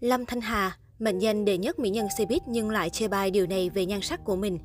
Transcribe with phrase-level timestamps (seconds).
[0.00, 3.46] Lâm Thanh Hà, mệnh danh đệ nhất mỹ nhân showbiz nhưng lại chê bai điều
[3.46, 4.58] này về nhan sắc của mình.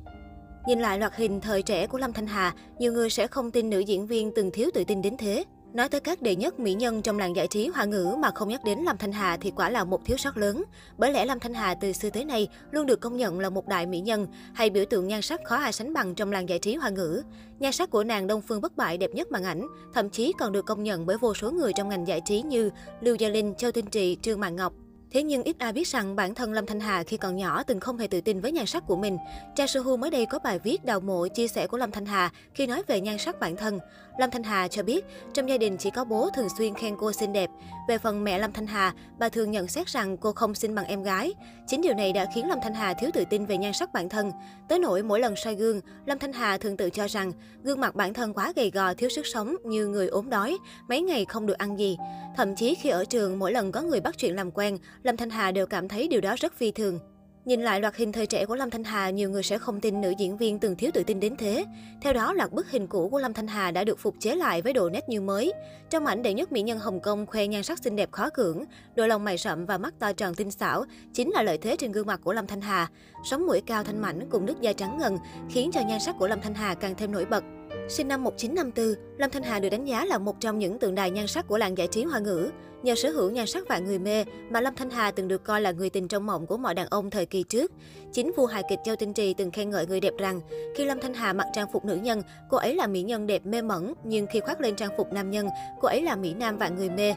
[0.66, 3.70] Nhìn lại loạt hình thời trẻ của Lâm Thanh Hà, nhiều người sẽ không tin
[3.70, 5.44] nữ diễn viên từng thiếu tự tin đến thế.
[5.72, 8.48] Nói tới các đệ nhất mỹ nhân trong làng giải trí hoa ngữ mà không
[8.48, 10.64] nhắc đến Lâm Thanh Hà thì quả là một thiếu sót lớn.
[10.98, 13.68] Bởi lẽ Lâm Thanh Hà từ xưa tới nay luôn được công nhận là một
[13.68, 16.58] đại mỹ nhân hay biểu tượng nhan sắc khó ai sánh bằng trong làng giải
[16.58, 17.22] trí hoa ngữ.
[17.58, 20.52] Nhan sắc của nàng Đông Phương bất bại đẹp nhất màn ảnh, thậm chí còn
[20.52, 22.70] được công nhận bởi vô số người trong ngành giải trí như
[23.00, 24.72] Lưu Gia Linh, Châu Tinh Trì, Trương Mạng Ngọc.
[25.14, 27.80] Thế nhưng ít ai biết rằng bản thân Lâm Thanh Hà khi còn nhỏ từng
[27.80, 29.18] không hề tự tin với nhan sắc của mình.
[29.56, 32.30] Trang Hu mới đây có bài viết đào mộ chia sẻ của Lâm Thanh Hà
[32.54, 33.78] khi nói về nhan sắc bản thân.
[34.18, 37.12] Lâm Thanh Hà cho biết, trong gia đình chỉ có bố thường xuyên khen cô
[37.12, 37.50] xinh đẹp.
[37.88, 40.84] Về phần mẹ Lâm Thanh Hà, bà thường nhận xét rằng cô không xinh bằng
[40.84, 41.34] em gái.
[41.66, 44.08] Chính điều này đã khiến Lâm Thanh Hà thiếu tự tin về nhan sắc bản
[44.08, 44.30] thân.
[44.68, 47.94] Tới nỗi mỗi lần soi gương, Lâm Thanh Hà thường tự cho rằng gương mặt
[47.94, 51.46] bản thân quá gầy gò, thiếu sức sống như người ốm đói, mấy ngày không
[51.46, 51.98] được ăn gì.
[52.36, 55.30] Thậm chí khi ở trường, mỗi lần có người bắt chuyện làm quen, Lâm Thanh
[55.30, 56.98] Hà đều cảm thấy điều đó rất phi thường.
[57.44, 60.00] Nhìn lại loạt hình thời trẻ của Lâm Thanh Hà, nhiều người sẽ không tin
[60.00, 61.64] nữ diễn viên từng thiếu tự tin đến thế.
[62.02, 64.62] Theo đó, loạt bức hình cũ của Lâm Thanh Hà đã được phục chế lại
[64.62, 65.52] với độ nét như mới.
[65.90, 68.64] Trong ảnh đệ nhất mỹ nhân Hồng Kông khoe nhan sắc xinh đẹp khó cưỡng,
[68.94, 71.92] đôi lông mày sậm và mắt to tròn tinh xảo chính là lợi thế trên
[71.92, 72.88] gương mặt của Lâm Thanh Hà.
[73.24, 75.16] Sống mũi cao thanh mảnh cùng nước da trắng ngần
[75.50, 77.44] khiến cho nhan sắc của Lâm Thanh Hà càng thêm nổi bật.
[77.88, 81.10] Sinh năm 1954, Lâm Thanh Hà được đánh giá là một trong những tượng đài
[81.10, 82.50] nhan sắc của làng giải trí hoa ngữ.
[82.82, 85.60] Nhờ sở hữu nhan sắc vạn người mê mà Lâm Thanh Hà từng được coi
[85.60, 87.72] là người tình trong mộng của mọi đàn ông thời kỳ trước.
[88.12, 90.40] Chính vua hài kịch Châu Tinh Trì từng khen ngợi người đẹp rằng,
[90.76, 93.46] khi Lâm Thanh Hà mặc trang phục nữ nhân, cô ấy là mỹ nhân đẹp
[93.46, 95.48] mê mẩn, nhưng khi khoác lên trang phục nam nhân,
[95.80, 97.14] cô ấy là mỹ nam vạn người mê.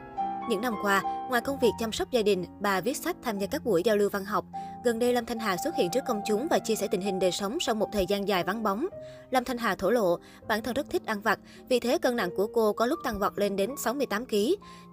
[0.49, 3.47] Những năm qua, ngoài công việc chăm sóc gia đình, bà viết sách tham gia
[3.47, 4.45] các buổi giao lưu văn học.
[4.83, 7.19] Gần đây Lâm Thanh Hà xuất hiện trước công chúng và chia sẻ tình hình
[7.19, 8.87] đời sống sau một thời gian dài vắng bóng.
[9.31, 12.29] Lâm Thanh Hà thổ lộ, bản thân rất thích ăn vặt, vì thế cân nặng
[12.37, 14.35] của cô có lúc tăng vọt lên đến 68 kg.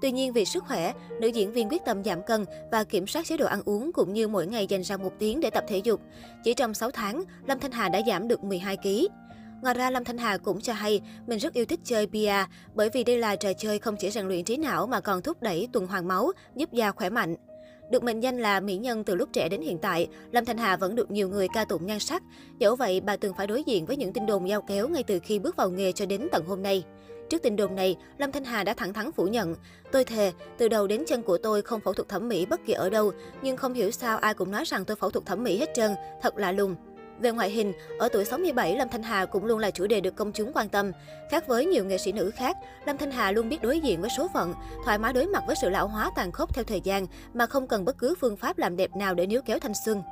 [0.03, 3.27] Tuy nhiên vì sức khỏe, nữ diễn viên quyết tâm giảm cân và kiểm soát
[3.27, 5.79] chế độ ăn uống cũng như mỗi ngày dành ra một tiếng để tập thể
[5.79, 6.01] dục.
[6.45, 8.89] Chỉ trong 6 tháng, Lâm Thanh Hà đã giảm được 12 kg.
[9.65, 12.35] Ngoài ra, Lâm Thanh Hà cũng cho hay mình rất yêu thích chơi bia
[12.75, 15.43] bởi vì đây là trò chơi không chỉ rèn luyện trí não mà còn thúc
[15.43, 17.37] đẩy tuần hoàn máu, giúp da khỏe mạnh.
[17.91, 20.77] Được mệnh danh là mỹ nhân từ lúc trẻ đến hiện tại, Lâm Thanh Hà
[20.77, 22.23] vẫn được nhiều người ca tụng nhan sắc.
[22.59, 25.19] Dẫu vậy, bà từng phải đối diện với những tin đồn giao kéo ngay từ
[25.19, 26.85] khi bước vào nghề cho đến tận hôm nay.
[27.31, 29.55] Trước tin đồn này, Lâm Thanh Hà đã thẳng thắn phủ nhận.
[29.93, 32.73] Tôi thề, từ đầu đến chân của tôi không phẫu thuật thẩm mỹ bất kỳ
[32.73, 35.59] ở đâu, nhưng không hiểu sao ai cũng nói rằng tôi phẫu thuật thẩm mỹ
[35.59, 36.75] hết trơn, thật lạ lùng.
[37.19, 40.17] Về ngoại hình, ở tuổi 67, Lâm Thanh Hà cũng luôn là chủ đề được
[40.17, 40.93] công chúng quan tâm.
[41.31, 44.11] Khác với nhiều nghệ sĩ nữ khác, Lâm Thanh Hà luôn biết đối diện với
[44.17, 44.55] số phận,
[44.85, 47.67] thoải mái đối mặt với sự lão hóa tàn khốc theo thời gian mà không
[47.67, 50.03] cần bất cứ phương pháp làm đẹp nào để níu kéo thanh xuân.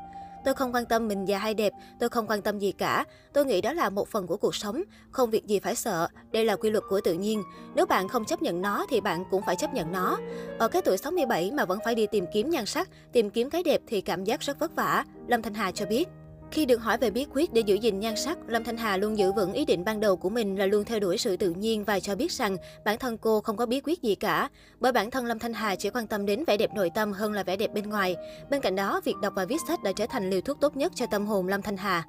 [0.45, 3.05] Tôi không quan tâm mình già hay đẹp, tôi không quan tâm gì cả.
[3.33, 6.09] Tôi nghĩ đó là một phần của cuộc sống, không việc gì phải sợ.
[6.33, 7.43] Đây là quy luật của tự nhiên.
[7.75, 10.19] Nếu bạn không chấp nhận nó thì bạn cũng phải chấp nhận nó.
[10.59, 13.63] Ở cái tuổi 67 mà vẫn phải đi tìm kiếm nhan sắc, tìm kiếm cái
[13.63, 15.05] đẹp thì cảm giác rất vất vả.
[15.27, 16.09] Lâm Thanh Hà cho biết.
[16.53, 19.19] Khi được hỏi về bí quyết để giữ gìn nhan sắc, Lâm Thanh Hà luôn
[19.19, 21.85] giữ vững ý định ban đầu của mình là luôn theo đuổi sự tự nhiên
[21.85, 24.49] và cho biết rằng bản thân cô không có bí quyết gì cả.
[24.81, 27.33] Bởi bản thân Lâm Thanh Hà chỉ quan tâm đến vẻ đẹp nội tâm hơn
[27.33, 28.17] là vẻ đẹp bên ngoài.
[28.51, 30.93] Bên cạnh đó, việc đọc và viết sách đã trở thành liều thuốc tốt nhất
[30.95, 32.05] cho tâm hồn Lâm Thanh Hà.